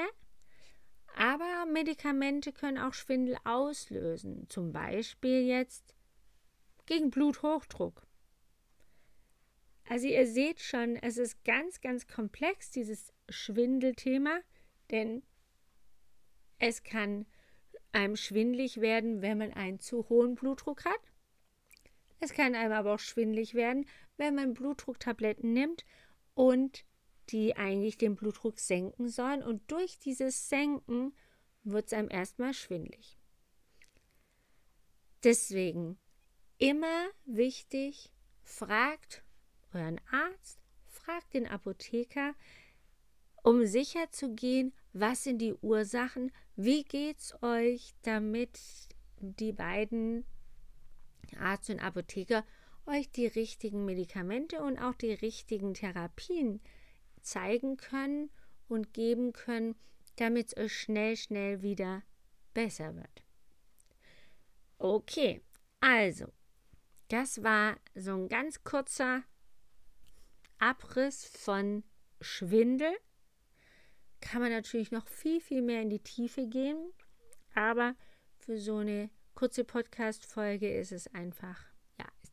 aber 1.15 1.67
Medikamente 1.71 2.51
können 2.51 2.80
auch 2.80 2.95
Schwindel 2.95 3.38
auslösen. 3.43 4.49
Zum 4.49 4.71
Beispiel 4.71 5.45
jetzt 5.45 5.93
gegen 6.88 7.12
Bluthochdruck. 7.12 8.01
Also 9.88 10.08
ihr 10.08 10.25
seht 10.25 10.60
schon, 10.60 10.95
es 10.95 11.17
ist 11.17 11.45
ganz, 11.45 11.82
ganz 11.82 12.08
komplex, 12.08 12.71
dieses 12.71 13.13
Schwindelthema, 13.30 14.39
denn 14.89 15.21
es 16.58 16.82
kann 16.82 17.27
einem 17.91 18.15
schwindlig 18.15 18.82
werden, 18.82 19.21
wenn 19.21 19.38
man 19.38 19.53
einen 19.53 19.80
zu 19.80 20.10
hohen 20.10 20.34
Blutdruck 20.34 20.84
hat. 20.84 20.99
Es 22.19 22.34
kann 22.34 22.56
einem 22.56 22.73
aber 22.73 22.95
auch 22.95 22.99
schwindlig 22.99 23.53
werden, 23.53 23.86
wenn 24.17 24.34
man 24.34 24.56
Blutdrucktabletten 24.56 25.53
nimmt 25.53 25.86
und 26.38 26.86
die 27.30 27.56
eigentlich 27.58 27.97
den 27.97 28.15
Blutdruck 28.15 28.60
senken 28.60 29.10
sollen. 29.10 29.41
Und 29.41 29.71
durch 29.71 29.97
dieses 29.97 30.50
Senken 30.50 31.13
wird 31.63 31.88
es 31.88 31.93
einem 31.93 32.12
erstmal 32.12 32.54
schwindlig. 32.54 33.17
Deswegen 35.23 35.97
immer 36.60 37.08
wichtig, 37.26 38.13
fragt 38.43 39.23
euren 39.73 40.00
Arzt, 40.12 40.60
fragt 40.86 41.34
den 41.34 41.47
Apotheker, 41.47 42.36
um 43.41 43.65
sicher 43.65 44.12
zu 44.12 44.36
gehen, 44.36 44.73
was 44.93 45.23
sind 45.23 45.39
die 45.39 45.56
Ursachen, 45.56 46.32
wie 46.56 46.84
geht's 46.84 47.34
euch, 47.41 47.95
damit 48.04 48.60
die 49.19 49.54
beiden 49.54 50.23
Arzt 51.39 51.71
und 51.71 51.80
Apotheker 51.80 52.45
euch 52.88 53.12
die 53.12 53.28
richtigen 53.28 53.86
Medikamente 53.86 54.62
und 54.62 54.80
auch 54.80 54.95
die 54.95 55.13
richtigen 55.13 55.73
Therapien 55.73 56.62
zeigen 57.21 57.78
können 57.78 58.30
und 58.67 58.93
geben 58.93 59.34
können, 59.34 59.76
damit 60.15 60.47
es 60.47 60.58
euch 60.58 60.78
schnell, 60.78 61.15
schnell 61.15 61.62
wieder 61.62 62.04
besser 62.54 62.95
wird. 62.95 63.23
Okay, 64.80 65.41
also, 65.80 66.26
das 67.10 67.43
war 67.43 67.78
so 67.95 68.13
ein 68.13 68.28
ganz 68.28 68.63
kurzer 68.63 69.23
Abriss 70.60 71.26
von 71.26 71.84
Schwindel. 72.21 72.91
Kann 74.21 74.41
man 74.41 74.52
natürlich 74.52 74.91
noch 74.91 75.08
viel, 75.08 75.39
viel 75.39 75.62
mehr 75.62 75.82
in 75.82 75.89
die 75.89 76.04
Tiefe 76.04 76.47
gehen, 76.47 76.91
aber 77.54 77.95
für 78.38 78.58
so 78.58 78.78
eine 78.78 79.10
kurze 79.36 79.63
Podcast-Folge 79.63 80.76
ist 80.76 80.91
es 80.91 81.08
einfach, 81.13 81.63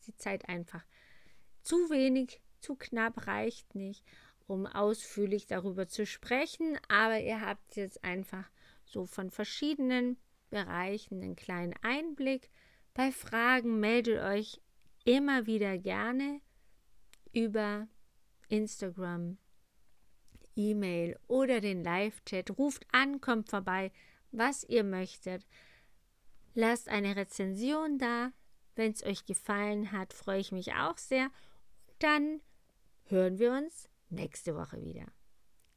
die 0.04 0.16
Zeit 0.16 0.48
einfach 0.48 0.84
zu 1.62 1.76
wenig, 1.90 2.40
zu 2.60 2.76
knapp, 2.76 3.26
reicht 3.26 3.74
nicht, 3.74 4.04
um 4.46 4.66
ausführlich 4.66 5.46
darüber 5.46 5.88
zu 5.88 6.06
sprechen, 6.06 6.78
aber 6.88 7.20
ihr 7.20 7.40
habt 7.40 7.76
jetzt 7.76 8.04
einfach 8.04 8.50
so 8.84 9.06
von 9.06 9.30
verschiedenen 9.30 10.18
Bereichen 10.50 11.22
einen 11.22 11.36
kleinen 11.36 11.74
Einblick. 11.82 12.50
Bei 12.92 13.10
Fragen 13.10 13.80
meldet 13.80 14.20
euch 14.20 14.60
immer 15.04 15.46
wieder 15.46 15.78
gerne 15.78 16.40
über 17.32 17.88
Instagram, 18.48 19.38
E-Mail 20.54 21.18
oder 21.26 21.60
den 21.60 21.82
Live-Chat. 21.82 22.56
Ruft 22.58 22.86
an, 22.92 23.20
kommt 23.20 23.48
vorbei, 23.48 23.90
was 24.30 24.64
ihr 24.64 24.84
möchtet. 24.84 25.46
Lasst 26.54 26.88
eine 26.88 27.16
Rezension 27.16 27.98
da. 27.98 28.32
Wenn 28.74 28.92
es 28.92 29.04
euch 29.04 29.24
gefallen 29.24 29.92
hat, 29.92 30.12
freue 30.12 30.40
ich 30.40 30.52
mich 30.52 30.74
auch 30.74 30.98
sehr. 30.98 31.30
Dann 31.98 32.40
hören 33.04 33.38
wir 33.38 33.52
uns 33.52 33.88
nächste 34.10 34.56
Woche 34.56 34.82
wieder. 34.82 35.06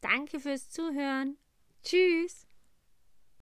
Danke 0.01 0.39
fürs 0.39 0.69
Zuhören. 0.69 1.38
Tschüss. 1.83 2.46